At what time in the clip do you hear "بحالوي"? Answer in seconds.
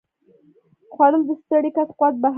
2.21-2.29